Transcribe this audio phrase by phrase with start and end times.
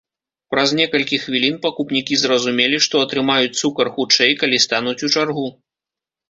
[0.53, 5.47] Праз некалькі хвілін пакупнікі зразумелі, што атрымаюць цукар хутчэй, калі стануць у чаргу.